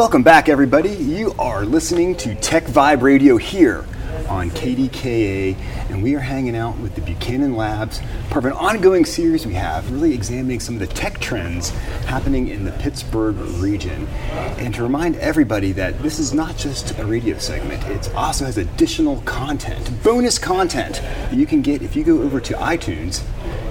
Welcome 0.00 0.22
back, 0.22 0.48
everybody. 0.48 0.88
You 0.88 1.34
are 1.38 1.66
listening 1.66 2.16
to 2.16 2.34
Tech 2.36 2.64
Vibe 2.64 3.02
Radio 3.02 3.36
here 3.36 3.84
on 4.30 4.50
KDKA, 4.52 5.54
and 5.90 6.02
we 6.02 6.14
are 6.14 6.20
hanging 6.20 6.56
out 6.56 6.78
with 6.78 6.94
the 6.94 7.02
Buchanan 7.02 7.54
Labs, 7.54 8.00
part 8.30 8.46
of 8.46 8.46
an 8.46 8.52
ongoing 8.52 9.04
series 9.04 9.44
we 9.44 9.52
have, 9.52 9.92
really 9.92 10.14
examining 10.14 10.58
some 10.58 10.76
of 10.76 10.80
the 10.80 10.86
tech 10.86 11.18
trends 11.18 11.68
happening 12.06 12.48
in 12.48 12.64
the 12.64 12.72
Pittsburgh 12.72 13.36
region. 13.60 14.06
And 14.56 14.74
to 14.74 14.82
remind 14.82 15.16
everybody 15.16 15.72
that 15.72 16.00
this 16.00 16.18
is 16.18 16.32
not 16.32 16.56
just 16.56 16.98
a 16.98 17.04
radio 17.04 17.36
segment, 17.36 17.84
it 17.84 18.10
also 18.14 18.46
has 18.46 18.56
additional 18.56 19.20
content, 19.26 20.02
bonus 20.02 20.38
content 20.38 21.02
that 21.02 21.34
you 21.34 21.44
can 21.44 21.60
get 21.60 21.82
if 21.82 21.94
you 21.94 22.04
go 22.04 22.22
over 22.22 22.40
to 22.40 22.54
iTunes, 22.54 23.22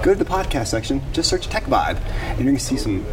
go 0.04 0.14
to 0.14 0.24
the 0.24 0.30
podcast 0.30 0.68
section, 0.68 1.02
just 1.12 1.28
search 1.28 1.48
Tech 1.48 1.64
Vibe, 1.64 1.98
and 1.98 2.38
you're 2.38 2.46
going 2.46 2.56
to 2.56 2.64
see 2.64 2.78
some 2.78 3.04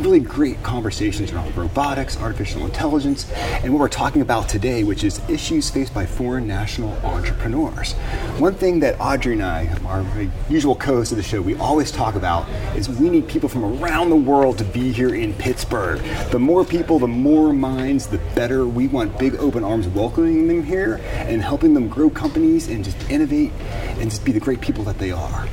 really 0.00 0.20
great 0.20 0.62
conversations 0.62 1.32
around 1.32 1.56
robotics, 1.56 2.16
artificial 2.18 2.64
intelligence, 2.64 3.30
and 3.32 3.72
what 3.72 3.80
we're 3.80 3.88
talking 3.88 4.22
about 4.22 4.48
today, 4.48 4.84
which 4.84 5.04
is 5.04 5.20
issues 5.28 5.70
faced 5.70 5.94
by 5.94 6.06
foreign 6.06 6.46
national 6.46 6.92
entrepreneurs. 7.04 7.92
One 8.38 8.54
thing 8.54 8.80
that 8.80 9.00
Audrey 9.00 9.34
and 9.34 9.42
I, 9.42 9.68
our 9.86 10.04
usual 10.48 10.74
co 10.74 10.96
hosts 10.96 11.12
of 11.12 11.16
the 11.16 11.22
show, 11.22 11.40
we 11.40 11.56
always 11.56 11.90
talk 11.90 12.14
about 12.14 12.48
is 12.76 12.88
we 12.88 13.08
need 13.08 13.28
people 13.28 13.48
from 13.48 13.64
around 13.64 14.10
the 14.10 14.16
world 14.16 14.58
to 14.58 14.64
be 14.64 14.92
here 14.92 15.14
in 15.14 15.34
Pittsburgh. 15.34 16.00
The 16.30 16.38
more 16.38 16.64
people, 16.64 16.98
the 16.98 17.06
more 17.06 17.52
minds, 17.52 18.06
the 18.06 18.18
better. 18.34 18.66
We 18.66 18.88
want 18.88 19.18
big 19.18 19.34
open 19.36 19.64
arms 19.64 19.88
welcoming 19.88 20.48
them 20.48 20.62
here 20.62 21.00
and 21.12 21.42
helping 21.42 21.74
them 21.74 21.88
grow 21.88 22.10
companies 22.10 22.68
and 22.68 22.84
just 22.84 22.96
innovate 23.10 23.52
and 23.98 24.10
just 24.10 24.24
be 24.24 24.32
the 24.32 24.40
great 24.40 24.60
people 24.60 24.84
that 24.84 24.98
they 24.98 25.10
are. 25.10 25.48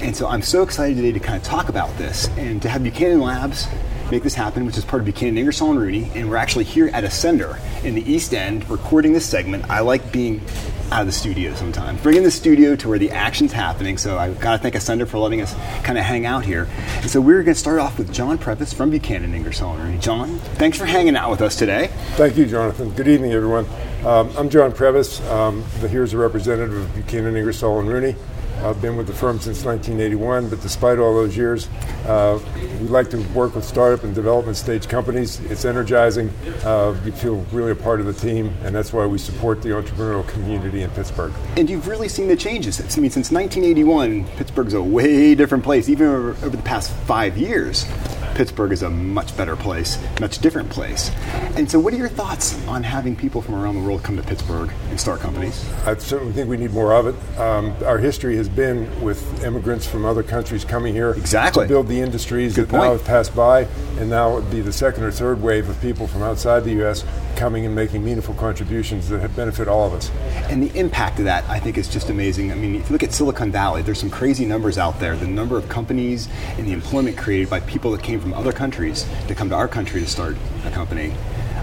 And 0.00 0.14
so 0.14 0.28
I'm 0.28 0.42
so 0.42 0.62
excited 0.62 0.96
today 0.96 1.12
to 1.12 1.20
kind 1.20 1.36
of 1.36 1.42
talk 1.42 1.68
about 1.70 1.96
this 1.96 2.28
and 2.36 2.60
to 2.62 2.68
have 2.68 2.82
Buchanan 2.82 3.20
Labs 3.20 3.66
make 4.10 4.22
this 4.22 4.34
happen, 4.34 4.66
which 4.66 4.76
is 4.76 4.84
part 4.84 5.00
of 5.00 5.04
Buchanan, 5.04 5.38
Ingersoll, 5.38 5.70
and 5.70 5.80
Rooney. 5.80 6.10
And 6.14 6.30
we're 6.30 6.36
actually 6.36 6.64
here 6.64 6.88
at 6.88 7.04
Ascender 7.04 7.58
in 7.84 7.94
the 7.94 8.10
East 8.10 8.34
End 8.34 8.68
recording 8.70 9.12
this 9.12 9.26
segment. 9.26 9.68
I 9.70 9.80
like 9.80 10.12
being 10.12 10.40
out 10.92 11.00
of 11.00 11.06
the 11.06 11.12
studio 11.12 11.52
sometimes, 11.54 12.00
bringing 12.00 12.22
the 12.22 12.30
studio 12.30 12.76
to 12.76 12.88
where 12.88 12.98
the 12.98 13.10
action's 13.10 13.52
happening. 13.52 13.98
So 13.98 14.16
I've 14.18 14.38
got 14.40 14.52
to 14.52 14.58
thank 14.58 14.74
Ascender 14.74 15.06
for 15.06 15.18
letting 15.18 15.40
us 15.40 15.54
kind 15.82 15.98
of 15.98 16.04
hang 16.04 16.26
out 16.26 16.44
here. 16.44 16.68
And 17.00 17.10
so 17.10 17.20
we're 17.20 17.42
going 17.42 17.54
to 17.54 17.60
start 17.60 17.80
off 17.80 17.98
with 17.98 18.12
John 18.12 18.38
Previs 18.38 18.74
from 18.74 18.90
Buchanan, 18.90 19.34
Ingersoll, 19.34 19.74
and 19.74 19.82
Rooney. 19.82 19.98
John, 19.98 20.38
thanks 20.56 20.78
for 20.78 20.84
hanging 20.84 21.16
out 21.16 21.30
with 21.30 21.42
us 21.42 21.56
today. 21.56 21.88
Thank 22.14 22.36
you, 22.36 22.46
Jonathan. 22.46 22.90
Good 22.90 23.08
evening, 23.08 23.32
everyone. 23.32 23.66
Um, 24.04 24.30
I'm 24.36 24.48
John 24.48 24.70
Previs. 24.72 25.20
Um, 25.28 25.64
here's 25.88 26.12
a 26.12 26.18
representative 26.18 26.76
of 26.76 26.94
Buchanan, 26.94 27.36
Ingersoll, 27.36 27.80
and 27.80 27.88
Rooney. 27.88 28.14
I've 28.62 28.80
been 28.80 28.96
with 28.96 29.06
the 29.06 29.12
firm 29.12 29.38
since 29.38 29.64
1981, 29.64 30.48
but 30.48 30.60
despite 30.60 30.98
all 30.98 31.14
those 31.14 31.36
years, 31.36 31.68
uh, 32.06 32.38
we 32.80 32.88
like 32.88 33.10
to 33.10 33.18
work 33.28 33.54
with 33.54 33.64
startup 33.64 34.04
and 34.04 34.14
development 34.14 34.56
stage 34.56 34.88
companies. 34.88 35.40
It's 35.40 35.64
energizing. 35.64 36.30
Uh, 36.64 36.98
you 37.04 37.12
feel 37.12 37.36
really 37.52 37.72
a 37.72 37.76
part 37.76 38.00
of 38.00 38.06
the 38.06 38.12
team, 38.12 38.54
and 38.62 38.74
that's 38.74 38.92
why 38.92 39.06
we 39.06 39.18
support 39.18 39.62
the 39.62 39.70
entrepreneurial 39.70 40.26
community 40.28 40.82
in 40.82 40.90
Pittsburgh. 40.90 41.32
And 41.56 41.68
you've 41.68 41.86
really 41.86 42.08
seen 42.08 42.28
the 42.28 42.36
changes. 42.36 42.80
I 42.80 43.00
mean, 43.00 43.10
since 43.10 43.30
1981, 43.30 44.26
Pittsburgh's 44.36 44.74
a 44.74 44.82
way 44.82 45.34
different 45.34 45.62
place. 45.62 45.88
Even 45.88 46.06
over, 46.06 46.30
over 46.30 46.56
the 46.56 46.62
past 46.62 46.92
five 47.06 47.36
years, 47.36 47.84
Pittsburgh 48.36 48.70
is 48.70 48.82
a 48.82 48.90
much 48.90 49.34
better 49.34 49.56
place, 49.56 49.96
much 50.20 50.40
different 50.40 50.68
place. 50.68 51.10
And 51.56 51.70
so, 51.70 51.80
what 51.80 51.94
are 51.94 51.96
your 51.96 52.10
thoughts 52.10 52.54
on 52.68 52.82
having 52.82 53.16
people 53.16 53.40
from 53.40 53.54
around 53.54 53.76
the 53.76 53.80
world 53.80 54.02
come 54.02 54.14
to 54.18 54.22
Pittsburgh 54.22 54.70
and 54.90 55.00
start 55.00 55.20
companies? 55.20 55.66
I 55.86 55.96
certainly 55.96 56.34
think 56.34 56.46
we 56.46 56.58
need 56.58 56.74
more 56.74 56.92
of 56.92 57.06
it. 57.06 57.38
Um, 57.38 57.74
our 57.86 57.96
history 57.96 58.36
has 58.36 58.50
been 58.50 59.02
with 59.02 59.42
immigrants 59.42 59.86
from 59.86 60.04
other 60.04 60.22
countries 60.22 60.66
coming 60.66 60.92
here 60.92 61.12
exactly. 61.12 61.64
to 61.64 61.68
build 61.68 61.88
the 61.88 61.98
industries 61.98 62.54
Good 62.54 62.66
that 62.66 62.72
point. 62.72 62.84
now 62.84 62.92
have 62.92 63.06
passed 63.06 63.34
by, 63.34 63.62
and 63.98 64.10
now 64.10 64.32
it 64.32 64.42
would 64.42 64.50
be 64.50 64.60
the 64.60 64.72
second 64.72 65.04
or 65.04 65.10
third 65.10 65.40
wave 65.40 65.70
of 65.70 65.80
people 65.80 66.06
from 66.06 66.22
outside 66.22 66.64
the 66.64 66.72
U.S. 66.72 67.06
coming 67.36 67.66
and 67.66 67.74
making 67.74 68.04
meaningful 68.04 68.34
contributions 68.34 69.08
that 69.08 69.20
have 69.20 69.36
benefit 69.36 69.68
all 69.68 69.86
of 69.86 69.92
us. 69.92 70.10
And 70.50 70.62
the 70.62 70.76
impact 70.78 71.18
of 71.18 71.26
that, 71.26 71.44
I 71.48 71.60
think, 71.60 71.78
is 71.78 71.88
just 71.88 72.10
amazing. 72.10 72.50
I 72.50 72.54
mean, 72.54 72.74
if 72.74 72.88
you 72.88 72.92
look 72.92 73.02
at 73.02 73.12
Silicon 73.12 73.52
Valley, 73.52 73.82
there's 73.82 74.00
some 74.00 74.10
crazy 74.10 74.46
numbers 74.46 74.78
out 74.78 74.98
there. 74.98 75.16
The 75.16 75.26
number 75.26 75.56
of 75.56 75.68
companies 75.68 76.28
and 76.56 76.66
the 76.66 76.72
employment 76.72 77.16
created 77.16 77.50
by 77.50 77.60
people 77.60 77.92
that 77.92 78.02
came 78.02 78.20
from 78.20 78.34
other 78.34 78.52
countries 78.52 79.06
to 79.28 79.34
come 79.34 79.50
to 79.50 79.54
our 79.54 79.68
country 79.68 80.00
to 80.00 80.08
start 80.08 80.36
a 80.64 80.70
company. 80.70 81.14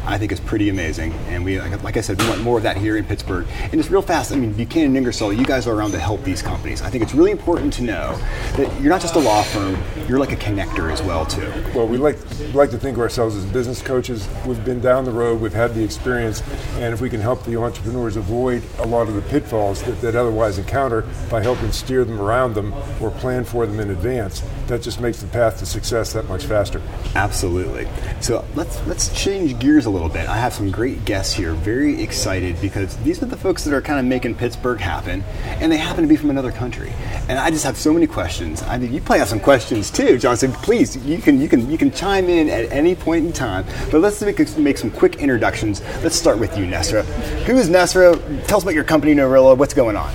I 0.06 0.18
think 0.18 0.32
is 0.32 0.40
pretty 0.40 0.70
amazing, 0.70 1.14
and 1.30 1.46
we, 1.46 1.60
like 1.60 1.98
I 1.98 2.02
said, 2.02 2.22
we 2.22 2.28
want 2.28 2.42
more 2.42 2.58
of 2.58 2.64
that 2.64 2.76
here 2.76 2.98
in 2.98 3.06
Pittsburgh. 3.06 3.48
And 3.72 3.76
it's 3.76 3.90
real 3.90 4.02
fast. 4.02 4.32
I 4.32 4.36
mean, 4.36 4.52
Buchanan 4.52 4.88
and 4.88 4.98
Ingersoll, 4.98 5.32
you 5.32 5.46
guys 5.46 5.66
are 5.66 5.74
around 5.74 5.92
to 5.92 6.00
help 6.00 6.24
these 6.24 6.42
companies. 6.42 6.82
I 6.82 6.90
think 6.90 7.04
it's 7.04 7.14
really 7.14 7.32
important 7.32 7.72
to 7.74 7.84
know 7.84 8.18
that 8.58 8.82
you're 8.82 8.90
not 8.90 9.02
just 9.02 9.16
a 9.16 9.20
law 9.20 9.44
firm; 9.44 9.82
you're 10.10 10.20
like 10.20 10.32
a 10.32 10.36
connector 10.36 10.92
as 10.92 11.02
well, 11.02 11.26
too. 11.26 11.52
Well, 11.74 11.88
we 11.88 11.98
like 11.98 12.18
like 12.54 12.72
to 12.72 12.78
think 12.78 12.98
of 12.98 13.02
ourselves 13.02 13.36
as 13.36 13.46
business 13.46 13.82
coaches. 13.82 14.28
We've 14.46 14.64
been 14.66 14.82
down 14.82 15.06
the 15.06 15.12
road, 15.12 15.40
we've 15.40 15.54
had 15.54 15.74
the 15.74 15.84
experience, 15.84 16.44
and 16.76 16.94
if 16.94 17.00
we 17.00 17.10
can 17.10 17.22
help 17.22 17.44
the 17.46 17.56
entrepreneurs 17.58 18.18
avoid 18.18 18.64
a 18.80 18.86
lot 18.86 19.08
of 19.08 19.16
the 19.16 19.22
pitfalls 19.22 19.84
that 19.84 20.02
they'd 20.02 20.16
otherwise 20.16 20.58
encounter 20.58 21.04
by 21.30 21.42
helping 21.42 21.72
steer 21.72 22.04
them 22.04 22.20
around 22.20 22.56
them 22.56 22.74
or 23.02 23.10
plan 23.12 23.46
for 23.46 23.66
them 23.66 23.80
in 23.80 23.90
advance, 23.90 24.44
that 24.68 24.82
just 24.82 25.00
makes 25.00 25.22
the 25.22 25.28
path 25.28 25.60
to 25.60 25.66
success 25.66 26.14
that 26.14 26.28
much 26.28 26.46
faster. 26.46 26.82
Absolutely. 27.16 27.88
So 28.20 28.46
let's 28.56 28.86
let's 28.86 29.10
change 29.20 29.58
gears 29.60 29.86
a 29.86 29.93
little 29.94 30.10
bit. 30.10 30.28
I 30.28 30.38
have 30.38 30.54
some 30.54 30.72
great 30.72 31.06
guests 31.06 31.34
here, 31.34 31.54
very 31.54 32.02
excited 32.02 32.60
because 32.60 32.98
these 32.98 33.22
are 33.22 33.28
the 33.28 33.38
folks 33.38 33.64
that 33.64 33.74
are 33.74 33.82
kind 33.82 34.00
of 34.00 34.06
making 34.06 34.36
Pittsburgh 34.36 34.80
happen, 34.80 35.24
and 35.46 35.72
they 35.72 35.78
happen 35.78 36.02
to 36.04 36.08
be 36.08 36.16
from 36.16 36.30
another 36.30 36.52
country. 36.52 36.92
And 37.30 37.40
I 37.40 37.52
just 37.52 37.64
have 37.64 37.78
so 37.78 37.94
many 37.94 38.08
questions. 38.08 38.62
I 38.64 38.78
mean, 38.78 38.94
you 38.94 39.00
probably 39.00 39.20
have 39.20 39.30
some 39.30 39.40
questions 39.40 39.92
too, 39.92 40.18
Johnson. 40.18 40.52
Please, 40.52 40.98
you 40.98 41.20
can 41.20 41.40
you 41.40 41.48
can 41.48 41.70
you 41.70 41.78
can 41.78 41.92
chime 41.92 42.28
in 42.28 42.50
at 42.50 42.72
any 42.72 42.96
point 42.96 43.26
in 43.26 43.32
time. 43.32 43.66
But 43.92 44.02
let's 44.02 44.22
make, 44.22 44.58
make 44.58 44.78
some 44.78 44.92
quick 44.92 45.18
introductions. 45.18 45.82
Let's 46.04 46.16
start 46.16 46.40
with 46.40 46.58
you, 46.58 46.66
Nesra. 46.66 47.04
Who 47.46 47.58
is 47.58 47.70
Nesra? 47.70 48.18
Tell 48.48 48.58
us 48.58 48.64
about 48.64 48.74
your 48.74 48.84
company, 48.84 49.14
Norilla. 49.14 49.58
What's 49.58 49.74
going 49.74 49.96
on? 49.96 50.12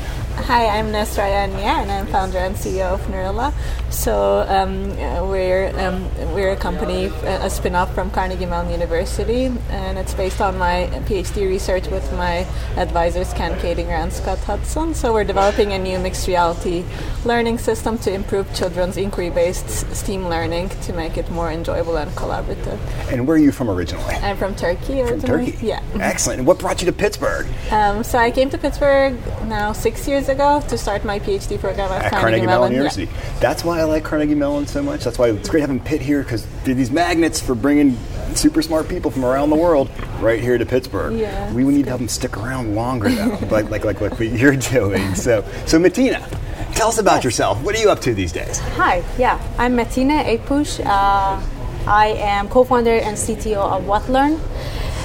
Hi, 0.46 0.66
I'm 0.78 0.86
Nesra 0.86 1.28
Yannier, 1.28 1.82
and 1.82 1.90
I'm 1.90 2.06
founder 2.06 2.38
and 2.38 2.56
CEO 2.56 2.94
of 2.94 3.00
Norilla. 3.08 3.52
So 3.90 4.44
um, 4.48 4.96
we're 5.28 5.72
um, 5.78 6.04
we're 6.34 6.50
a 6.50 6.56
company, 6.56 7.06
a 7.24 7.48
spin-off 7.48 7.94
from 7.94 8.10
Carnegie 8.10 8.46
Mellon 8.46 8.70
University, 8.70 9.46
and 9.70 9.98
it's 9.98 10.14
based 10.14 10.40
on 10.40 10.58
my 10.58 10.88
PhD 11.06 11.48
research 11.48 11.88
with 11.88 12.10
my 12.12 12.46
advisors 12.76 13.32
Ken 13.32 13.58
Koedinger 13.58 13.88
and 13.88 14.12
Scott 14.12 14.38
Hudson. 14.38 14.94
So 14.94 15.12
we're 15.12 15.24
developing 15.24 15.72
a 15.72 15.78
new 15.78 15.98
mixed 15.98 16.28
reality 16.28 16.84
learning 17.24 17.58
system 17.58 17.98
to 17.98 18.12
improve 18.12 18.52
children's 18.54 18.96
inquiry-based 18.96 19.94
STEAM 19.96 20.28
learning 20.28 20.68
to 20.82 20.92
make 20.92 21.16
it 21.16 21.30
more 21.30 21.50
enjoyable 21.50 21.96
and 21.96 22.10
collaborative. 22.12 22.78
And 23.10 23.26
where 23.26 23.36
are 23.36 23.40
you 23.40 23.52
from 23.52 23.70
originally? 23.70 24.14
I'm 24.16 24.36
from 24.36 24.54
Turkey 24.54 25.02
From. 25.04 25.20
Turkey. 25.20 25.58
Yeah. 25.62 25.82
Excellent. 25.94 26.40
And 26.40 26.46
what 26.46 26.58
brought 26.58 26.82
you 26.82 26.86
to 26.86 26.92
Pittsburgh? 26.92 27.46
Um, 27.70 28.04
so 28.04 28.18
I 28.18 28.30
came 28.30 28.50
to 28.50 28.58
Pittsburgh 28.58 29.14
now 29.46 29.72
six 29.72 30.06
years 30.06 30.28
ago 30.28 30.62
to 30.68 30.78
start 30.78 31.04
my 31.04 31.18
PhD 31.18 31.58
program 31.58 31.90
at, 31.90 32.12
at 32.12 32.20
Carnegie, 32.20 32.46
Mellon, 32.46 32.72
University. 32.72 33.04
Yeah. 33.04 33.38
That's 33.40 33.64
why 33.64 33.77
I 33.78 33.84
like 33.84 34.02
Carnegie 34.02 34.34
Mellon 34.34 34.66
so 34.66 34.82
much. 34.82 35.04
That's 35.04 35.18
why 35.18 35.30
it's 35.30 35.48
great 35.48 35.60
having 35.60 35.78
Pitt 35.78 36.00
here 36.00 36.24
because 36.24 36.44
they're 36.64 36.74
these 36.74 36.90
magnets 36.90 37.40
for 37.40 37.54
bringing 37.54 37.96
super 38.34 38.60
smart 38.60 38.88
people 38.88 39.12
from 39.12 39.24
around 39.24 39.50
the 39.50 39.56
world 39.56 39.88
right 40.20 40.40
here 40.40 40.58
to 40.58 40.66
Pittsburgh. 40.66 41.16
Yeah, 41.16 41.52
we 41.52 41.62
would 41.62 41.74
need 41.74 41.84
to 41.84 41.90
have 41.90 42.00
them 42.00 42.08
stick 42.08 42.36
around 42.36 42.74
longer 42.74 43.08
though, 43.08 43.38
like, 43.50 43.70
like 43.70 43.84
like 43.84 44.00
what 44.00 44.18
you're 44.18 44.56
doing. 44.56 45.14
So 45.14 45.44
so 45.66 45.78
Matina. 45.78 46.26
Tell 46.74 46.88
us 46.88 46.98
about 46.98 47.16
yes. 47.16 47.24
yourself. 47.24 47.62
What 47.62 47.74
are 47.76 47.80
you 47.80 47.90
up 47.90 48.00
to 48.00 48.14
these 48.14 48.32
days? 48.32 48.58
Hi, 48.58 49.02
yeah, 49.16 49.40
I'm 49.58 49.76
Matina 49.76 50.24
Eybpoosh. 50.24 50.84
Uh, 50.84 51.42
I 51.88 52.08
am 52.18 52.48
co-founder 52.48 52.98
and 52.98 53.16
CTO 53.16 53.56
of 53.56 53.84
WattLearn. 53.84 54.38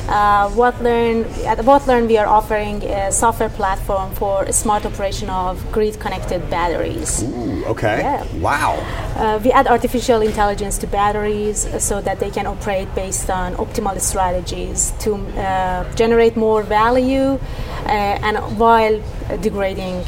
Uh, 0.08 0.50
WattLearn, 0.50 1.26
at 1.46 1.58
WattLearn, 1.60 2.08
we 2.08 2.18
are 2.18 2.28
offering 2.28 2.84
a 2.84 3.12
software 3.12 3.50
platform 3.50 4.14
for 4.16 4.52
smart 4.52 4.86
operation 4.86 5.30
of 5.30 5.72
grid-connected 5.72 6.50
batteries. 6.50 7.24
Ooh, 7.24 7.64
okay. 7.66 8.00
Yeah. 8.00 8.26
Wow. 8.38 8.76
Uh, 9.16 9.40
we 9.44 9.52
add 9.52 9.68
artificial 9.68 10.22
intelligence 10.22 10.78
to 10.80 10.88
batteries 10.88 11.68
so 11.82 12.02
that 12.02 12.20
they 12.20 12.30
can 12.30 12.46
operate 12.48 12.94
based 12.96 13.30
on 13.30 13.56
optimal 13.56 14.00
strategies 14.02 14.92
to 15.00 15.16
uh, 15.16 15.90
generate 15.96 16.36
more 16.36 16.64
value 16.64 17.40
uh, 17.86 18.28
and 18.28 18.38
while 18.60 19.02
degrading 19.42 20.04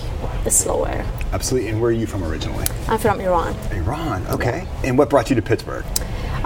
slower. 0.50 1.06
Absolutely. 1.32 1.70
And 1.70 1.82
where 1.82 1.90
are 1.90 1.94
you 1.94 2.06
from 2.06 2.24
originally? 2.24 2.68
I'm 2.90 3.00
from 3.00 3.22
Iran. 3.22 3.56
Iran. 3.72 4.28
Okay. 4.28 4.68
And 4.84 4.98
what 4.98 5.10
brought 5.10 5.30
you 5.30 5.36
to 5.38 5.42
Pittsburgh? 5.42 5.86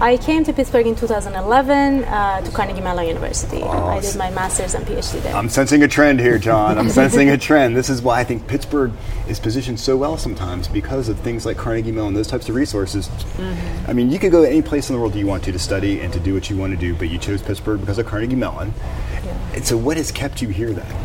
I 0.02 0.16
came 0.16 0.46
to 0.46 0.54
Pittsburgh 0.54 0.88
in 0.88 0.96
2011 0.96 2.06
uh, 2.06 2.40
to 2.42 2.52
Carnegie 2.52 2.80
Mellon 2.80 3.06
University. 3.06 3.58
Oh, 3.62 3.70
I 3.70 4.00
did 4.00 4.16
my 4.16 4.30
master's 4.32 4.74
and 4.74 4.86
PhD 4.86 5.22
there. 5.22 5.36
I'm 5.36 5.50
sensing 5.50 5.84
a 5.84 5.90
trend 5.90 6.22
here, 6.22 6.38
John. 6.40 6.78
I'm 6.78 6.90
sensing 6.90 7.30
a 7.30 7.38
trend. 7.50 7.76
This 7.76 7.90
is 7.90 8.02
why 8.02 8.22
I 8.22 8.24
think 8.24 8.48
Pittsburgh 8.48 8.94
is 9.28 9.42
positioned 9.42 9.78
so 9.78 9.98
well 9.98 10.18
sometimes 10.18 10.70
because 10.70 11.10
of 11.10 11.20
things 11.20 11.46
like 11.46 11.58
Carnegie 11.58 11.92
Mellon, 11.92 12.14
those 12.14 12.30
types 12.30 12.48
of 12.48 12.56
resources. 12.56 13.10
Mm-hmm. 13.10 13.90
I 13.90 13.94
mean, 13.94 14.10
you 14.10 14.20
could 14.20 14.32
go 14.32 14.42
to 14.42 14.50
any 14.50 14.62
place 14.62 14.90
in 14.90 14.96
the 14.96 15.02
world 15.02 15.16
you 15.16 15.28
want 15.28 15.44
to 15.44 15.52
to 15.52 15.60
study 15.60 16.00
and 16.00 16.14
to 16.14 16.20
do 16.22 16.34
what 16.34 16.50
you 16.50 16.56
want 16.56 16.72
to 16.72 16.80
do, 16.80 16.96
but 16.96 17.10
you 17.10 17.18
chose 17.18 17.42
Pittsburgh 17.42 17.82
because 17.82 17.98
of 17.98 18.06
Carnegie 18.06 18.38
Mellon. 18.38 18.74
And 19.54 19.66
so, 19.66 19.76
what 19.76 19.98
has 19.98 20.12
kept 20.12 20.42
you 20.42 20.48
here 20.48 20.72
then? 20.72 20.96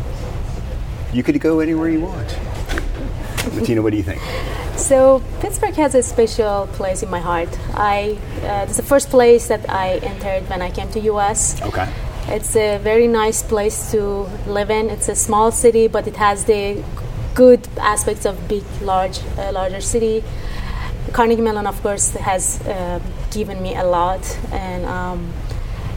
You 1.11 1.21
could 1.21 1.37
go 1.41 1.59
anywhere 1.59 1.89
you 1.89 1.99
want. 1.99 2.37
Martina, 3.53 3.81
what 3.81 3.91
do 3.91 3.97
you 3.97 4.03
think? 4.03 4.21
So 4.77 5.23
Pittsburgh 5.39 5.73
has 5.75 5.95
a 5.95 6.03
special 6.03 6.67
place 6.73 7.01
in 7.01 7.09
my 7.09 7.19
heart. 7.19 7.49
I 7.73 8.17
uh, 8.43 8.65
it's 8.67 8.77
the 8.77 8.83
first 8.83 9.09
place 9.09 9.47
that 9.47 9.69
I 9.69 9.97
entered 9.97 10.49
when 10.49 10.61
I 10.61 10.69
came 10.69 10.89
to 10.91 10.99
US. 11.11 11.61
Okay. 11.61 11.87
It's 12.27 12.55
a 12.55 12.77
very 12.79 13.07
nice 13.07 13.41
place 13.43 13.91
to 13.91 14.27
live 14.47 14.69
in. 14.69 14.89
It's 14.89 15.09
a 15.09 15.15
small 15.15 15.51
city, 15.51 15.87
but 15.87 16.07
it 16.07 16.17
has 16.17 16.45
the 16.45 16.83
good 17.35 17.67
aspects 17.79 18.25
of 18.25 18.47
big, 18.47 18.63
large, 18.81 19.19
uh, 19.37 19.51
larger 19.51 19.81
city. 19.81 20.23
Carnegie 21.13 21.41
Mellon, 21.41 21.67
of 21.67 21.81
course, 21.81 22.11
has 22.15 22.59
uh, 22.67 22.99
given 23.31 23.61
me 23.61 23.75
a 23.75 23.83
lot, 23.83 24.23
and 24.51 24.85
um, 24.85 25.31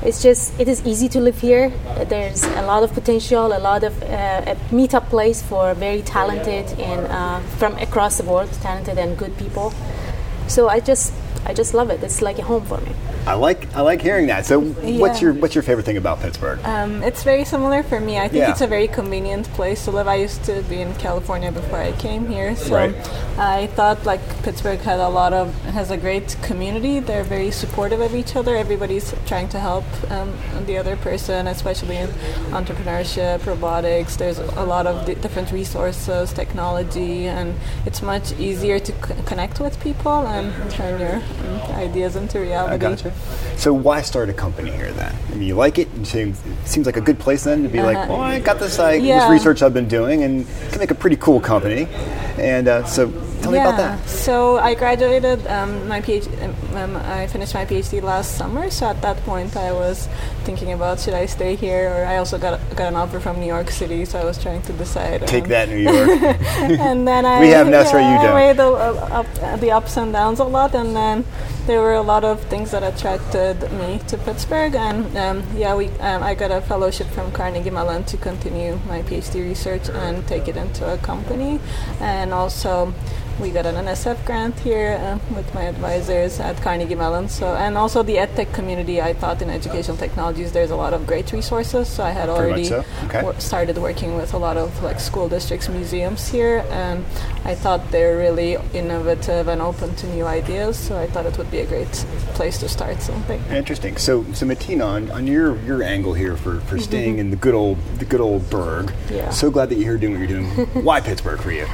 it's 0.02 0.22
just 0.22 0.58
it 0.60 0.68
is 0.68 0.84
easy 0.86 1.08
to 1.08 1.20
live 1.20 1.40
here. 1.40 1.70
There's 2.08 2.44
a 2.44 2.62
lot 2.62 2.82
of 2.82 2.92
potential, 2.92 3.46
a 3.46 3.58
lot 3.58 3.84
of 3.84 4.00
uh, 4.02 4.42
a 4.46 4.54
meetup 4.70 5.08
place 5.08 5.42
for 5.42 5.74
very 5.74 6.02
talented 6.02 6.66
and 6.78 7.06
uh, 7.06 7.40
from 7.58 7.76
across 7.78 8.18
the 8.18 8.24
world, 8.24 8.50
talented 8.62 8.98
and 8.98 9.18
good 9.18 9.36
people. 9.36 9.72
So 10.46 10.68
I 10.68 10.80
just 10.80 11.12
I 11.44 11.54
just 11.54 11.74
love 11.74 11.90
it. 11.90 12.02
It's 12.02 12.22
like 12.22 12.38
a 12.38 12.42
home 12.42 12.64
for 12.64 12.80
me. 12.80 12.92
I 13.28 13.34
like 13.34 13.60
I 13.76 13.82
like 13.82 14.00
hearing 14.00 14.26
that. 14.28 14.46
So, 14.46 14.58
what's 15.02 15.20
your 15.20 15.34
what's 15.34 15.54
your 15.54 15.62
favorite 15.62 15.84
thing 15.84 15.98
about 15.98 16.20
Pittsburgh? 16.20 16.58
Um, 16.64 17.02
it's 17.02 17.22
very 17.24 17.44
similar 17.44 17.82
for 17.82 18.00
me. 18.00 18.16
I 18.18 18.22
think 18.28 18.40
Yeah. 18.40 18.50
it's 18.52 18.62
a 18.62 18.66
very 18.66 18.88
convenient 18.88 19.46
place 19.52 19.84
to 19.84 19.90
live. 19.90 20.08
I 20.08 20.14
used 20.14 20.42
to 20.44 20.62
be 20.62 20.80
in 20.80 20.94
California 20.94 21.52
before 21.52 21.78
I 21.78 21.92
came 21.92 22.26
here, 22.26 22.56
so 22.56 22.74
Right. 22.74 22.94
I 23.38 23.66
thought 23.76 24.06
like 24.06 24.22
Pittsburgh 24.44 24.80
had 24.80 24.98
a 24.98 25.10
lot 25.10 25.32
of 25.34 25.46
has 25.78 25.90
a 25.90 25.98
great 25.98 26.36
community. 26.40 27.00
They're 27.00 27.28
very 27.36 27.50
supportive 27.50 28.00
of 28.00 28.14
each 28.14 28.34
other. 28.34 28.56
Everybody's 28.56 29.14
trying 29.26 29.48
to 29.50 29.58
help 29.60 29.84
um, 30.10 30.32
the 30.66 30.78
other 30.78 30.96
person, 30.96 31.46
especially 31.48 31.96
in 31.98 32.08
entrepreneurship, 32.58 33.44
robotics. 33.46 34.16
There's 34.16 34.38
a 34.38 34.64
lot 34.64 34.86
of 34.86 35.04
di- 35.06 35.14
different 35.16 35.52
resources, 35.52 36.32
technology, 36.32 37.26
and 37.26 37.54
it's 37.84 38.00
much 38.02 38.32
easier 38.38 38.78
to 38.78 38.92
c- 38.92 39.14
connect 39.26 39.60
with 39.60 39.78
people 39.80 40.26
and 40.26 40.46
turn 40.70 40.98
your 40.98 41.16
um, 41.16 41.76
ideas 41.86 42.16
into 42.16 42.40
reality. 42.40 42.74
I 42.74 42.78
gotcha. 42.78 43.12
So 43.56 43.72
why 43.74 44.02
start 44.02 44.28
a 44.28 44.32
company 44.32 44.70
here 44.70 44.92
then? 44.92 45.14
I 45.30 45.34
mean, 45.34 45.48
you 45.48 45.54
like 45.56 45.78
it. 45.78 45.88
It 46.00 46.06
seems, 46.06 46.38
it 46.46 46.68
seems 46.68 46.86
like 46.86 46.96
a 46.96 47.00
good 47.00 47.18
place 47.18 47.44
then 47.44 47.64
to 47.64 47.68
be 47.68 47.80
like, 47.82 47.96
Uh-huh. 47.96 48.12
well, 48.12 48.20
I 48.20 48.38
got 48.38 48.60
this, 48.60 48.78
I, 48.78 48.94
Yeah. 48.94 49.20
this 49.20 49.30
research 49.30 49.62
I've 49.62 49.74
been 49.74 49.88
doing, 49.88 50.22
and 50.22 50.46
make 50.78 50.90
a 50.90 50.94
pretty 50.94 51.16
cool 51.16 51.40
company. 51.40 51.86
And 52.38 52.68
uh, 52.68 52.84
so, 52.84 53.10
tell 53.42 53.50
me 53.50 53.58
about 53.58 53.76
that. 53.76 54.08
So 54.08 54.58
I 54.58 54.74
graduated 54.74 55.46
um, 55.46 55.88
my 55.88 56.00
PhD. 56.00 56.28
Um, 56.74 56.96
I 56.96 57.26
finished 57.26 57.54
my 57.54 57.64
PhD 57.64 58.02
last 58.02 58.36
summer. 58.36 58.70
So 58.70 58.86
at 58.86 59.02
that 59.02 59.16
point, 59.24 59.56
I 59.56 59.72
was 59.72 60.08
thinking 60.44 60.72
about 60.72 61.00
should 61.00 61.14
I 61.14 61.26
stay 61.26 61.56
here, 61.56 61.90
or 61.90 62.04
I 62.04 62.18
also 62.18 62.38
got 62.38 62.60
got 62.76 62.88
an 62.88 62.96
offer 62.96 63.18
from 63.18 63.40
New 63.40 63.46
York 63.46 63.70
City. 63.70 64.04
So 64.04 64.18
I 64.20 64.24
was 64.24 64.38
trying 64.40 64.62
to 64.62 64.72
decide. 64.72 65.26
Take 65.26 65.44
um, 65.44 65.50
that, 65.50 65.68
New 65.68 65.78
York. 65.78 66.08
and 66.80 67.06
then 67.06 67.26
I 67.26 67.40
We 67.46 67.48
have 67.48 67.66
Nesra, 67.66 68.00
you 68.00 68.18
I 68.18 68.22
don't. 68.22 68.34
weighed 68.34 68.56
the, 68.56 68.68
uh, 68.68 69.20
up, 69.20 69.60
the 69.60 69.70
ups 69.72 69.96
and 69.96 70.12
downs 70.12 70.38
a 70.38 70.44
lot, 70.44 70.74
and 70.74 70.94
then 70.94 71.24
there 71.66 71.80
were 71.80 71.94
a 71.94 72.02
lot 72.02 72.24
of 72.24 72.40
things 72.44 72.70
that 72.70 72.82
attracted 72.82 73.60
me 73.72 74.00
to 74.08 74.16
Pittsburgh. 74.18 74.74
And 74.74 75.16
um, 75.16 75.42
yeah, 75.54 75.74
we 75.74 75.88
um, 75.98 76.22
I 76.22 76.34
got 76.34 76.50
a 76.50 76.60
fellowship 76.60 77.08
from 77.08 77.30
Carnegie 77.32 77.70
Mellon 77.70 78.04
to 78.04 78.16
continue 78.16 78.78
my 78.86 79.02
PhD 79.02 79.42
research 79.42 79.88
and 79.90 80.26
take 80.26 80.48
it 80.48 80.56
into 80.68 80.84
a 80.92 80.98
company, 80.98 81.58
and 82.00 82.32
also. 82.32 82.92
We 83.40 83.50
got 83.50 83.66
an 83.66 83.76
NSF 83.76 84.26
grant 84.26 84.58
here 84.58 84.98
uh, 85.00 85.18
with 85.34 85.54
my 85.54 85.62
advisors 85.62 86.40
at 86.40 86.60
Carnegie 86.60 86.96
Mellon. 86.96 87.28
So, 87.28 87.54
and 87.54 87.78
also 87.78 88.02
the 88.02 88.16
EdTech 88.16 88.52
community. 88.52 89.00
I 89.00 89.12
thought 89.12 89.40
in 89.40 89.48
educational 89.48 89.96
technologies, 89.96 90.50
there's 90.50 90.72
a 90.72 90.76
lot 90.76 90.92
of 90.92 91.06
great 91.06 91.30
resources. 91.32 91.88
So 91.88 92.02
I 92.02 92.10
had 92.10 92.28
already 92.28 92.64
so. 92.64 92.84
Okay. 93.04 93.22
wor- 93.22 93.38
started 93.38 93.78
working 93.78 94.16
with 94.16 94.34
a 94.34 94.38
lot 94.38 94.56
of 94.56 94.82
like 94.82 94.98
school 94.98 95.28
districts, 95.28 95.68
museums 95.68 96.26
here, 96.26 96.64
and 96.70 97.04
I 97.44 97.54
thought 97.54 97.92
they're 97.92 98.16
really 98.16 98.56
innovative 98.74 99.46
and 99.46 99.62
open 99.62 99.94
to 99.96 100.06
new 100.08 100.26
ideas. 100.26 100.76
So 100.76 100.98
I 100.98 101.06
thought 101.06 101.24
it 101.24 101.38
would 101.38 101.50
be 101.50 101.60
a 101.60 101.66
great 101.66 101.92
place 102.34 102.58
to 102.58 102.68
start 102.68 103.00
something. 103.00 103.40
Interesting. 103.50 103.98
So, 103.98 104.24
so 104.32 104.46
Matina, 104.46 104.84
on, 104.84 105.10
on 105.12 105.28
your, 105.28 105.56
your 105.62 105.84
angle 105.84 106.14
here 106.14 106.36
for, 106.36 106.58
for 106.62 106.78
staying 106.78 107.18
in 107.18 107.30
the 107.30 107.36
good 107.36 107.54
old 107.54 107.78
the 107.98 108.04
good 108.04 108.20
old 108.20 108.50
burg. 108.50 108.92
Yeah. 109.10 109.30
So 109.30 109.50
glad 109.50 109.68
that 109.68 109.76
you're 109.76 109.92
here 109.92 109.98
doing 109.98 110.18
what 110.18 110.28
you're 110.28 110.40
doing. 110.40 110.84
Why 110.84 111.00
Pittsburgh 111.00 111.40
for 111.40 111.52
you? 111.52 111.66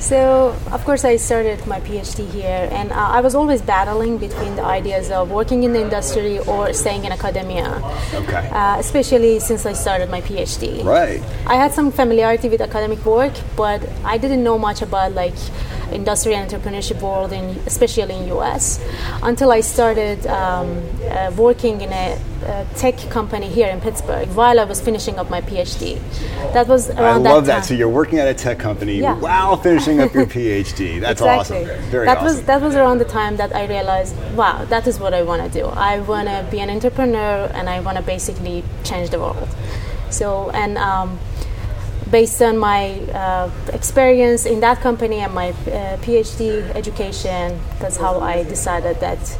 So, 0.00 0.54
of 0.70 0.84
course, 0.84 1.04
I 1.04 1.16
started 1.16 1.66
my 1.66 1.80
PhD 1.80 2.28
here, 2.30 2.68
and 2.70 2.92
uh, 2.92 2.94
I 2.94 3.20
was 3.20 3.34
always 3.34 3.60
battling 3.60 4.16
between 4.18 4.54
the 4.56 4.62
ideas 4.64 5.10
of 5.10 5.30
working 5.30 5.64
in 5.64 5.72
the 5.72 5.80
industry 5.82 6.38
or 6.40 6.72
staying 6.72 7.04
in 7.04 7.12
academia, 7.12 7.82
Okay. 8.14 8.48
uh, 8.52 8.78
especially 8.78 9.40
since 9.40 9.66
I 9.66 9.72
started 9.72 10.08
my 10.08 10.20
PhD. 10.20 10.84
right. 10.84 11.20
I 11.46 11.56
had 11.56 11.72
some 11.72 11.90
familiarity 11.90 12.48
with 12.48 12.60
academic 12.60 13.04
work, 13.04 13.32
but 13.56 13.82
I 14.04 14.18
didn't 14.18 14.44
know 14.44 14.58
much 14.58 14.82
about 14.82 15.12
like 15.12 15.34
industry 15.92 16.34
and 16.34 16.50
entrepreneurship 16.50 17.00
world, 17.00 17.32
in, 17.32 17.44
especially 17.66 18.14
in 18.14 18.28
US, 18.36 18.80
until 19.22 19.50
I 19.50 19.60
started 19.60 20.26
um, 20.26 20.82
uh, 21.10 21.32
working 21.36 21.80
in 21.80 21.92
a, 21.92 22.18
a 22.44 22.66
tech 22.76 22.96
company 23.10 23.48
here 23.48 23.68
in 23.68 23.80
Pittsburgh 23.80 24.28
while 24.30 24.58
I 24.60 24.64
was 24.64 24.80
finishing 24.80 25.18
up 25.18 25.30
my 25.30 25.40
PhD. 25.40 25.98
That 26.52 26.66
was 26.68 26.90
I 26.90 27.00
around 27.02 27.22
love 27.24 27.46
that 27.46 27.60
that. 27.60 27.64
So 27.66 27.74
you're 27.74 27.88
working 27.88 28.18
at 28.18 28.28
a 28.28 28.34
tech 28.34 28.58
company 28.58 29.00
Yeah. 29.00 29.14
while 29.18 29.56
finishing 29.56 30.00
up 30.00 30.14
your 30.14 30.26
PhD. 30.36 31.00
That's 31.00 31.20
exactly. 31.20 31.64
awesome. 31.64 31.90
Very 31.90 32.06
that 32.06 32.18
awesome. 32.18 32.26
was 32.26 32.42
that 32.44 32.60
was 32.60 32.74
around 32.74 32.98
the 32.98 33.04
time 33.04 33.36
that 33.36 33.54
I 33.54 33.66
realized, 33.66 34.14
wow, 34.34 34.64
that 34.66 34.86
is 34.86 34.98
what 35.00 35.14
I 35.14 35.22
want 35.22 35.42
to 35.42 35.58
do. 35.60 35.66
I 35.66 36.00
want 36.00 36.28
to 36.28 36.46
be 36.50 36.60
an 36.60 36.70
entrepreneur, 36.70 37.50
and 37.54 37.68
I 37.68 37.80
want 37.80 37.96
to 37.98 38.02
basically 38.02 38.64
change 38.84 39.10
the 39.10 39.18
world. 39.18 39.48
So 40.10 40.50
and. 40.50 40.78
Um, 40.78 41.18
Based 42.10 42.40
on 42.40 42.56
my 42.56 43.00
uh, 43.12 43.50
experience 43.72 44.46
in 44.46 44.60
that 44.60 44.80
company 44.80 45.18
and 45.18 45.34
my 45.34 45.50
uh, 45.50 45.98
PhD 45.98 46.62
education, 46.74 47.60
that's 47.80 47.96
how 47.96 48.20
I 48.20 48.44
decided 48.44 49.00
that 49.00 49.38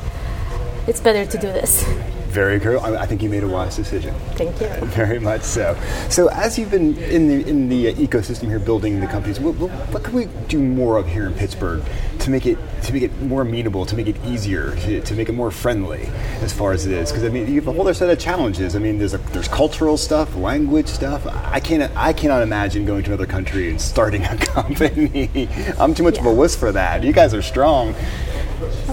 it's 0.87 1.00
better 1.00 1.25
to 1.25 1.38
do 1.38 1.53
this. 1.53 1.85
Very 2.29 2.61
cool. 2.61 2.79
I, 2.81 2.97
I 2.97 3.06
think 3.06 3.23
you 3.23 3.31
made 3.31 3.43
a 3.43 3.49
wise 3.49 3.75
decision. 3.75 4.15
Thank 4.35 4.61
you. 4.61 4.69
Very 4.88 5.19
much 5.19 5.42
so. 5.42 5.78
So, 6.11 6.28
as 6.28 6.59
you've 6.59 6.71
been 6.71 6.97
in 6.99 7.26
the 7.26 7.49
in 7.49 7.69
the 7.71 7.88
uh, 7.88 7.92
ecosystem 7.95 8.49
here, 8.49 8.59
building 8.59 9.00
the 9.00 9.07
companies, 9.07 9.40
what, 9.40 9.54
what, 9.57 9.71
what 9.71 10.04
can 10.04 10.12
we 10.12 10.26
do 10.47 10.59
more 10.59 10.99
of 10.99 11.09
here 11.09 11.26
in 11.26 11.33
Pittsburgh 11.35 11.83
to 12.28 12.32
make 12.32 12.47
it 12.47 12.58
to 12.82 12.92
make 12.92 13.02
it 13.02 13.23
more 13.23 13.42
amenable, 13.42 13.87
to 13.87 13.97
make 13.97 14.06
it 14.06 14.16
easier, 14.25 14.75
to, 14.76 15.00
to 15.00 15.14
make 15.14 15.28
it 15.28 15.32
more 15.32 15.50
friendly, 15.50 16.06
as 16.42 16.52
far 16.52 16.73
as 16.73 16.87
it 16.87 16.92
is? 16.92 17.11
Because 17.11 17.25
I 17.25 17.30
mean, 17.30 17.49
you 17.49 17.54
have 17.56 17.66
a 17.66 17.73
whole 17.73 17.82
other 17.82 17.94
set 17.94 18.11
of 18.11 18.18
challenges. 18.18 18.76
I 18.76 18.78
mean, 18.78 18.99
there's 18.99 19.14
a, 19.14 19.18
there's 19.32 19.49
cultural 19.49 19.97
stuff, 19.97 20.37
language 20.37 20.88
stuff. 20.88 21.26
I 21.26 21.61
can't 21.61 21.90
I 21.97 22.12
cannot 22.12 22.42
imagine 22.42 22.85
going 22.85 23.02
to 23.04 23.11
another 23.11 23.26
country 23.26 23.70
and 23.70 23.80
starting 23.80 24.25
a 24.25 24.37
company. 24.54 25.49
I'm 25.78 25.94
too 25.94 26.02
much 26.02 26.18
of 26.18 26.26
a 26.26 26.32
wuss 26.32 26.54
for 26.54 26.70
that. 26.73 27.02
You 27.02 27.12
guys 27.12 27.32
are 27.32 27.42
strong. 27.42 27.94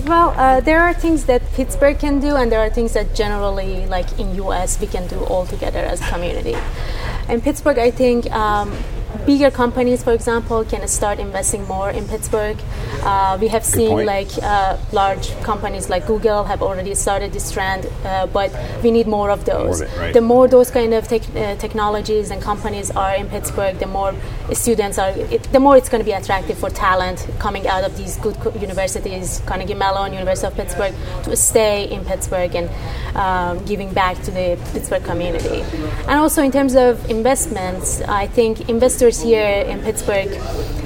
Well, 0.06 0.34
uh, 0.38 0.62
there 0.62 0.82
are 0.82 0.94
things 0.94 1.26
that 1.26 1.42
Pittsburgh 1.54 1.98
can 1.98 2.20
do, 2.20 2.36
and 2.36 2.52
there 2.52 2.60
are 2.60 2.70
things 2.70 2.94
that 2.94 3.16
generally, 3.16 3.86
like 3.88 4.20
in 4.20 4.36
US, 4.36 4.80
we 4.80 4.88
can 4.88 5.08
do 5.08 5.20
all 5.26 5.46
together 5.46 5.80
as 5.80 6.00
a 6.02 6.06
community. 6.06 6.56
In 7.28 7.42
Pittsburgh, 7.42 7.80
I 7.80 7.92
think 7.92 8.32
um, 8.32 8.72
bigger 9.26 9.52
companies, 9.52 10.04
for 10.04 10.14
example, 10.14 10.64
can 10.66 10.88
start 10.88 11.20
investing 11.20 11.66
more 11.68 11.90
in 11.90 12.08
Pittsburgh. 12.08 12.58
Uh, 13.04 13.38
we 13.40 13.48
have 13.50 13.64
seen 13.64 13.90
point. 13.90 14.08
like 14.08 14.30
uh, 14.42 14.78
large 14.92 15.30
companies 15.44 15.90
like 15.90 16.08
Google 16.08 16.44
have 16.44 16.62
already 16.62 16.96
started 16.96 17.34
this 17.34 17.52
trend, 17.52 17.86
uh, 18.04 18.28
but 18.28 18.52
we 18.84 18.92
need 18.92 19.08
more 19.08 19.30
of 19.30 19.46
those. 19.46 19.82
of 19.82 19.88
it, 19.88 20.00
right. 20.00 20.14
The 20.14 20.22
more 20.22 20.48
those 20.48 20.72
kind 20.72 20.94
of 20.94 21.08
tech, 21.08 21.22
uh, 21.36 21.56
technologies 21.58 22.32
and 22.32 22.42
companies 22.42 22.90
are 22.92 23.16
in 23.16 23.28
Pittsburgh, 23.28 23.78
the 23.78 23.88
more 23.88 24.14
students 24.54 24.98
are, 24.98 25.10
it, 25.10 25.44
the 25.52 25.60
more 25.60 25.78
it's 25.78 25.90
going 25.90 26.04
to 26.04 26.06
be 26.06 26.14
attractive 26.14 26.58
for 26.58 26.70
talent 26.70 27.28
coming 27.40 27.68
out 27.68 27.84
of 27.84 27.96
these 27.98 28.18
good 28.18 28.36
co- 28.36 28.54
universities, 28.60 29.42
Carnegie 29.46 29.74
Mellon, 29.74 30.14
University 30.14 30.48
of 30.48 30.56
Pittsburgh, 30.56 30.94
to 31.24 31.36
stay 31.36 31.90
in 31.92 32.04
Pittsburgh 32.06 32.56
and 32.56 32.70
um, 33.16 33.64
giving 33.66 33.94
back 33.94 34.18
to 34.24 34.32
the 34.32 34.58
Pittsburgh 34.74 35.04
community. 35.04 35.62
And 36.08 36.20
also 36.20 36.42
in 36.42 36.52
terms 36.52 36.76
of 36.76 37.10
investments, 37.10 38.02
I 38.02 38.28
think 38.28 38.70
investors 38.70 39.05
here 39.22 39.64
in 39.68 39.80
Pittsburgh 39.82 40.32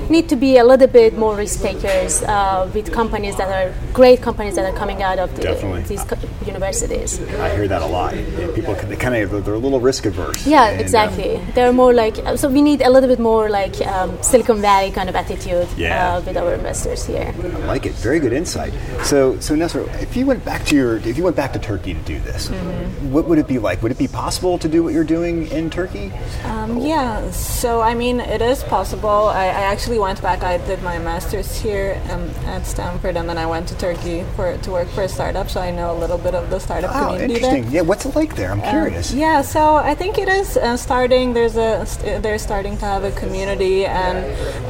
need 0.09 0.27
to 0.29 0.35
be 0.35 0.57
a 0.57 0.63
little 0.63 0.87
bit 0.87 1.17
more 1.17 1.35
risk 1.35 1.61
takers 1.61 2.21
uh, 2.23 2.69
with 2.73 2.91
companies 2.91 3.35
that 3.37 3.49
are 3.49 3.73
great 3.93 4.21
companies 4.21 4.55
that 4.55 4.65
are 4.71 4.77
coming 4.77 5.01
out 5.03 5.19
of 5.19 5.35
the, 5.35 5.83
these 5.87 6.03
co- 6.03 6.17
universities. 6.45 7.19
I 7.39 7.49
hear 7.55 7.67
that 7.67 7.81
a 7.81 7.85
lot. 7.85 8.13
People 8.55 8.73
they 8.75 8.95
kind 8.95 9.15
of 9.15 9.45
they're 9.45 9.53
a 9.53 9.57
little 9.57 9.79
risk 9.79 10.05
averse. 10.05 10.45
Yeah, 10.47 10.65
And, 10.67 10.75
um, 10.75 10.81
exactly. 10.81 11.39
They're 11.55 11.73
more 11.73 11.93
like 11.93 12.15
so. 12.37 12.49
We 12.49 12.61
need 12.61 12.81
a 12.81 12.89
little 12.89 13.09
bit 13.09 13.19
more 13.19 13.49
like 13.49 13.75
um, 13.87 14.21
Silicon 14.23 14.61
Valley 14.61 14.91
kind 14.91 15.09
of 15.09 15.15
attitude 15.15 15.67
Yeah. 15.77 16.15
uh, 16.15 16.21
with 16.21 16.37
our 16.37 16.53
investors 16.53 17.05
here. 17.05 17.33
I 17.43 17.65
like 17.65 17.85
it. 17.85 17.93
Very 17.93 18.19
good 18.19 18.33
insight. 18.33 18.73
So, 19.03 19.39
so 19.39 19.55
Nestor, 19.55 19.81
if 20.01 20.15
you 20.17 20.25
went 20.25 20.43
back 20.45 20.65
to 20.67 20.75
your, 20.75 20.97
if 20.97 21.17
you 21.17 21.23
went 21.23 21.35
back 21.35 21.53
to 21.53 21.59
Turkey 21.59 21.93
to 21.93 22.01
do 22.01 22.19
this, 22.21 22.49
Mm-hmm. 22.49 23.11
what 23.13 23.25
would 23.27 23.37
it 23.37 23.47
be 23.47 23.59
like? 23.59 23.81
Would 23.83 23.91
it 23.91 23.97
be 23.97 24.07
possible 24.07 24.57
to 24.57 24.67
do 24.67 24.83
what 24.83 24.93
you're 24.93 25.03
doing 25.03 25.47
in 25.51 25.69
Turkey? 25.69 26.11
Um, 26.45 26.77
yeah, 26.79 27.29
so 27.31 27.81
I 27.81 27.93
mean, 27.93 28.19
it 28.19 28.41
is 28.41 28.63
possible. 28.63 29.09
I, 29.29 29.45
I 29.45 29.63
actually 29.73 29.98
went 29.99 30.21
back. 30.21 30.43
I 30.43 30.57
did 30.65 30.81
my 30.83 30.97
master's 30.99 31.59
here 31.59 32.01
um, 32.11 32.29
at 32.45 32.65
Stanford, 32.65 33.17
and 33.17 33.27
then 33.29 33.37
I 33.37 33.45
went 33.45 33.67
to 33.69 33.77
Turkey 33.77 34.23
for 34.35 34.57
to 34.57 34.71
work 34.71 34.87
for 34.89 35.03
a 35.03 35.09
startup. 35.09 35.49
So 35.49 35.59
I 35.61 35.71
know 35.71 35.91
a 35.91 35.97
little 35.97 36.17
bit 36.17 36.33
of 36.35 36.49
the 36.49 36.59
startup 36.59 36.91
Oh, 36.95 37.05
community 37.07 37.35
interesting. 37.35 37.63
there. 37.65 37.73
Yeah, 37.73 37.81
what's 37.81 38.05
it 38.05 38.15
like 38.15 38.35
there? 38.35 38.51
I'm 38.51 38.61
curious. 38.61 39.11
Um, 39.13 39.19
yeah, 39.19 39.41
so 39.41 39.75
I 39.75 39.93
think 39.95 40.17
it 40.17 40.27
is 40.29 40.57
uh, 40.57 40.77
starting. 40.77 41.33
There's 41.33 41.55
a 41.55 41.85
st- 41.85 42.23
they're 42.23 42.39
starting 42.39 42.77
to 42.77 42.85
have 42.85 43.03
a 43.03 43.11
community, 43.11 43.85
and 43.85 44.17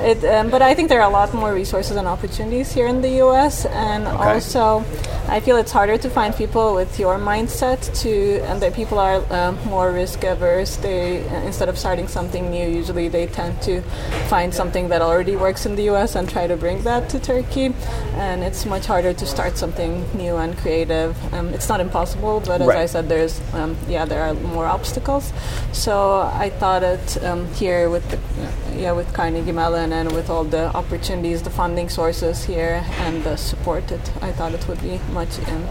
it. 0.05 0.23
Um, 0.25 0.49
but 0.49 0.61
I 0.61 0.73
think 0.75 0.89
there 0.89 1.01
are 1.01 1.09
a 1.09 1.13
lot 1.13 1.33
more 1.33 1.53
resources 1.53 1.95
and 1.97 2.07
opportunities 2.07 2.71
here 2.71 2.87
in 2.87 3.01
the 3.01 3.11
U.S. 3.25 3.65
And 3.65 4.07
also, 4.07 4.83
I 5.29 5.39
feel 5.41 5.57
it's 5.57 5.71
harder 5.71 5.97
to 5.99 6.09
find 6.09 6.35
people 6.35 6.73
with 6.73 6.99
your 6.99 7.17
mindset 7.19 7.79
to, 8.01 8.39
and 8.49 8.59
that 8.61 8.73
people 8.73 8.97
are 8.97 9.21
um, 9.31 9.59
more 9.65 9.91
risk 9.91 10.23
averse. 10.23 10.75
They 10.77 11.27
uh, 11.27 11.41
instead 11.43 11.69
of 11.69 11.77
starting 11.77 12.07
something 12.07 12.49
new, 12.49 12.67
usually 12.67 13.07
they 13.09 13.27
tend 13.27 13.61
to 13.63 13.81
find 14.27 14.53
something 14.53 14.89
that 14.89 15.01
already 15.01 15.35
works 15.35 15.65
in 15.67 15.75
the 15.75 15.83
U.S. 15.83 16.15
and 16.15 16.27
try 16.27 16.47
to 16.47 16.57
bring 16.57 16.81
that 16.83 17.09
to 17.09 17.19
Turkey. 17.19 17.73
And 18.15 18.43
it's 18.43 18.65
much 18.65 18.87
harder 18.87 19.13
to 19.13 19.25
start 19.25 19.57
something 19.57 20.03
new 20.17 20.35
and 20.37 20.57
creative. 20.57 21.15
Um, 21.33 21.49
it's 21.53 21.69
not 21.69 21.79
impossible, 21.79 22.41
but 22.45 22.61
as 22.61 22.67
Right. 22.67 22.77
I 22.79 22.85
said, 22.87 23.07
there's 23.07 23.39
um, 23.53 23.77
yeah 23.87 24.05
there 24.05 24.23
are 24.23 24.33
more 24.33 24.65
obstacles. 24.65 25.31
So 25.73 26.21
I 26.45 26.49
thought 26.49 26.81
it 26.83 27.23
um, 27.23 27.45
here 27.53 27.89
with 27.89 28.09
the, 28.09 28.17
yeah 28.75 28.93
with 28.93 29.13
Carnegie 29.13 29.51
Mellon 29.51 29.93
and 29.93 30.11
with 30.11 30.29
all 30.29 30.43
the 30.43 30.75
opportunities, 30.75 31.43
the 31.43 31.49
funding 31.51 31.87
sources 31.89 32.43
here, 32.45 32.83
and 33.05 33.23
the 33.23 33.35
support, 33.37 33.91
it 33.91 34.01
I 34.21 34.31
thought 34.31 34.53
it 34.53 34.67
would 34.67 34.81
be 34.81 34.99
much 35.21 35.33
um, 35.49 35.63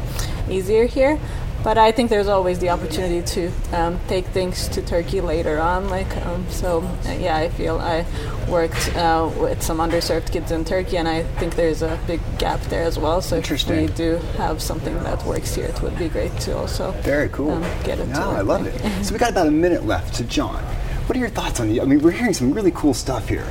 easier 0.50 0.84
here. 0.86 1.18
But 1.64 1.76
I 1.76 1.90
think 1.90 2.08
there's 2.08 2.28
always 2.28 2.60
the 2.60 2.68
opportunity 2.70 3.20
to 3.34 3.52
um, 3.72 3.98
take 4.06 4.26
things 4.26 4.68
to 4.68 4.80
Turkey 4.80 5.20
later 5.20 5.58
on. 5.58 5.88
Like 5.90 6.10
um, 6.24 6.46
so, 6.50 6.82
uh, 6.82 7.12
yeah, 7.12 7.36
I 7.36 7.48
feel 7.48 7.78
I 7.78 8.06
worked 8.48 8.94
uh, 8.94 9.28
with 9.36 9.60
some 9.60 9.78
underserved 9.78 10.30
kids 10.30 10.52
in 10.52 10.64
Turkey, 10.64 10.98
and 10.98 11.08
I 11.08 11.24
think 11.38 11.56
there's 11.56 11.82
a 11.82 11.98
big 12.06 12.20
gap 12.38 12.60
there 12.72 12.84
as 12.84 12.96
well. 12.96 13.20
So 13.20 13.36
if 13.36 13.68
we 13.68 13.86
do 13.88 14.16
have 14.36 14.62
something 14.62 14.94
that 15.02 15.24
works 15.24 15.56
here, 15.56 15.66
it 15.66 15.82
would 15.82 15.98
be 15.98 16.08
great 16.08 16.34
to 16.46 16.56
also 16.56 16.92
Very 17.02 17.28
cool. 17.30 17.50
um, 17.50 17.62
get 17.82 17.98
it. 17.98 18.06
No. 18.08 18.30
I 18.30 18.42
love 18.42 18.64
it. 18.64 18.78
so 19.04 19.12
we 19.12 19.18
got 19.18 19.32
about 19.32 19.48
a 19.48 19.56
minute 19.66 19.84
left. 19.84 20.14
So 20.14 20.24
John, 20.24 20.62
what 21.06 21.16
are 21.16 21.20
your 21.20 21.34
thoughts 21.38 21.58
on 21.58 21.68
the? 21.68 21.80
I 21.80 21.84
mean, 21.86 22.00
we're 22.00 22.12
hearing 22.12 22.34
some 22.34 22.52
really 22.52 22.72
cool 22.72 22.94
stuff 22.94 23.28
here. 23.28 23.46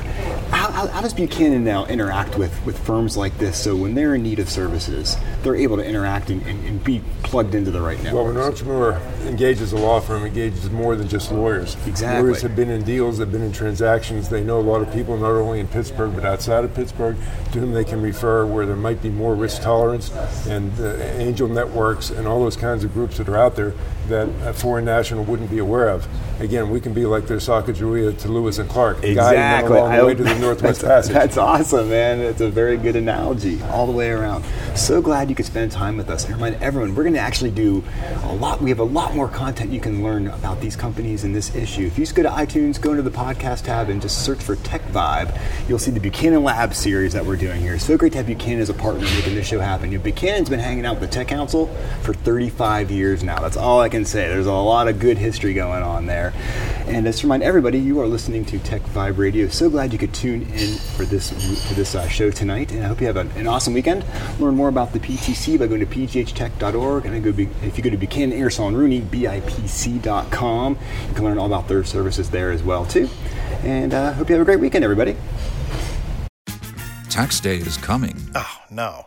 How, 0.78 0.86
how, 0.86 1.00
does 1.00 1.12
Buchanan 1.12 1.64
now 1.64 1.86
interact 1.86 2.38
with, 2.38 2.64
with 2.64 2.78
firms 2.78 3.16
like 3.16 3.36
this? 3.38 3.60
So 3.60 3.74
when 3.74 3.96
they're 3.96 4.14
in 4.14 4.22
need 4.22 4.38
of 4.38 4.48
services, 4.48 5.16
they're 5.42 5.56
able 5.56 5.76
to 5.76 5.84
interact 5.84 6.30
and, 6.30 6.40
and, 6.42 6.64
and 6.64 6.84
be 6.84 7.02
plugged 7.24 7.56
into 7.56 7.72
the 7.72 7.80
right 7.80 8.00
network? 8.00 8.14
Well, 8.14 8.26
when 8.26 8.36
an 8.36 8.42
entrepreneur 8.44 8.92
engages 9.26 9.72
a 9.72 9.76
law 9.76 9.98
firm, 9.98 10.24
engages 10.24 10.70
more 10.70 10.94
than 10.94 11.08
just 11.08 11.32
lawyers. 11.32 11.76
Exactly. 11.84 12.22
Lawyers 12.22 12.42
have 12.42 12.54
been 12.54 12.70
in 12.70 12.84
deals, 12.84 13.18
they've 13.18 13.28
been 13.28 13.42
in 13.42 13.50
transactions, 13.50 14.28
they 14.28 14.44
know 14.44 14.60
a 14.60 14.62
lot 14.62 14.80
of 14.80 14.92
people 14.92 15.16
not 15.16 15.32
only 15.32 15.58
in 15.58 15.66
Pittsburgh 15.66 16.14
but 16.14 16.24
outside 16.24 16.62
of 16.62 16.72
Pittsburgh 16.74 17.16
to 17.50 17.58
whom 17.58 17.72
they 17.72 17.82
can 17.82 18.00
refer 18.00 18.46
where 18.46 18.64
there 18.64 18.76
might 18.76 19.02
be 19.02 19.10
more 19.10 19.34
risk 19.34 19.62
tolerance 19.62 20.12
and 20.46 20.78
uh, 20.78 20.94
angel 21.16 21.48
networks 21.48 22.10
and 22.10 22.28
all 22.28 22.40
those 22.44 22.56
kinds 22.56 22.84
of 22.84 22.92
groups 22.92 23.18
that 23.18 23.28
are 23.28 23.36
out 23.36 23.56
there 23.56 23.74
that 24.08 24.28
a 24.44 24.52
foreign 24.52 24.84
national 24.84 25.24
wouldn't 25.24 25.50
be 25.50 25.58
aware 25.58 25.88
of. 25.88 26.06
Again, 26.40 26.70
we 26.70 26.80
can 26.80 26.92
be 26.92 27.04
like 27.04 27.26
their 27.26 27.38
Sacagawea 27.38 28.16
to 28.18 28.28
Lewis 28.28 28.58
and 28.58 28.68
Clark, 28.68 29.02
guiding 29.02 29.16
them 29.16 29.72
along 29.72 29.96
the 29.96 30.06
way 30.06 30.14
to 30.14 30.22
the 30.22 30.38
Northwest 30.38 30.80
that's, 30.82 31.08
Passage. 31.08 31.12
That's 31.12 31.36
awesome, 31.36 31.90
man. 31.90 32.20
It's 32.20 32.40
a 32.40 32.48
very 32.48 32.76
good 32.76 32.96
analogy 32.96 33.60
all 33.64 33.86
the 33.86 33.92
way 33.92 34.10
around. 34.10 34.44
So 34.76 35.02
glad 35.02 35.28
you 35.28 35.34
could 35.34 35.46
spend 35.46 35.72
time 35.72 35.96
with 35.96 36.10
us. 36.10 36.24
And 36.24 36.34
remind 36.34 36.62
everyone, 36.62 36.94
we're 36.94 37.02
going 37.02 37.14
to 37.14 37.20
actually 37.20 37.50
do 37.50 37.82
a 38.22 38.34
lot. 38.34 38.62
We 38.62 38.70
have 38.70 38.78
a 38.78 38.84
lot 38.84 39.14
more 39.14 39.28
content 39.28 39.72
you 39.72 39.80
can 39.80 40.02
learn 40.02 40.28
about 40.28 40.60
these 40.60 40.76
companies 40.76 41.24
and 41.24 41.34
this 41.34 41.54
issue. 41.54 41.86
If 41.86 41.98
you 41.98 42.04
just 42.04 42.14
go 42.14 42.22
to 42.22 42.28
iTunes, 42.28 42.80
go 42.80 42.90
into 42.90 43.02
the 43.02 43.10
podcast 43.10 43.64
tab, 43.64 43.88
and 43.88 44.00
just 44.00 44.24
search 44.24 44.40
for 44.42 44.56
Tech 44.56 44.82
Vibe, 44.86 45.36
you'll 45.68 45.78
see 45.78 45.90
the 45.90 46.00
Buchanan 46.00 46.44
Lab 46.44 46.74
series 46.74 47.12
that 47.12 47.24
we're 47.24 47.36
doing 47.36 47.60
here. 47.60 47.78
So 47.78 47.96
great 47.96 48.12
to 48.12 48.18
have 48.18 48.26
Buchanan 48.26 48.60
as 48.60 48.70
a 48.70 48.74
partner 48.74 49.02
making 49.02 49.34
this 49.34 49.46
show 49.46 49.60
happen. 49.60 49.90
You 49.90 49.98
know, 49.98 50.04
Buchanan's 50.04 50.48
been 50.48 50.60
hanging 50.60 50.86
out 50.86 51.00
with 51.00 51.10
the 51.10 51.14
Tech 51.14 51.28
Council 51.28 51.66
for 52.02 52.14
35 52.14 52.90
years 52.90 53.22
now. 53.22 53.40
That's 53.40 53.56
all 53.56 53.80
I 53.80 53.88
can 53.88 53.97
say. 54.04 54.28
There's 54.28 54.46
a 54.46 54.52
lot 54.52 54.88
of 54.88 54.98
good 54.98 55.18
history 55.18 55.54
going 55.54 55.82
on 55.82 56.06
there. 56.06 56.32
And 56.86 57.06
just 57.06 57.20
to 57.20 57.26
remind 57.26 57.42
everybody, 57.42 57.78
you 57.78 58.00
are 58.00 58.06
listening 58.06 58.44
to 58.46 58.58
Tech 58.58 58.82
Vibe 58.82 59.18
Radio. 59.18 59.48
So 59.48 59.68
glad 59.68 59.92
you 59.92 59.98
could 59.98 60.14
tune 60.14 60.42
in 60.42 60.78
for 60.96 61.04
this 61.04 61.30
for 61.68 61.74
this 61.74 61.94
uh, 61.94 62.08
show 62.08 62.30
tonight, 62.30 62.72
and 62.72 62.82
I 62.82 62.88
hope 62.88 63.00
you 63.00 63.06
have 63.06 63.16
an, 63.16 63.30
an 63.32 63.46
awesome 63.46 63.74
weekend. 63.74 64.04
Learn 64.38 64.54
more 64.54 64.68
about 64.68 64.92
the 64.92 65.00
PTC 65.00 65.58
by 65.58 65.66
going 65.66 65.80
to 65.80 65.86
pghtech.org, 65.86 67.06
and 67.06 67.14
I 67.14 67.20
go 67.20 67.32
be, 67.32 67.48
if 67.62 67.76
you 67.76 67.84
go 67.84 67.90
to 67.90 67.96
Buchanan 67.96 68.32
Ingersoll 68.32 68.68
and 68.68 68.76
Rooney, 68.76 69.00
bipc.com, 69.00 70.78
you 71.08 71.14
can 71.14 71.24
learn 71.24 71.38
all 71.38 71.46
about 71.46 71.68
their 71.68 71.84
services 71.84 72.30
there 72.30 72.50
as 72.50 72.62
well 72.62 72.86
too. 72.86 73.08
And 73.62 73.92
uh, 73.92 74.12
hope 74.14 74.28
you 74.28 74.34
have 74.34 74.42
a 74.42 74.44
great 74.44 74.60
weekend, 74.60 74.84
everybody. 74.84 75.16
Tax 77.10 77.40
day 77.40 77.56
is 77.56 77.76
coming. 77.76 78.30
Oh, 78.34 78.56
no. 78.70 79.06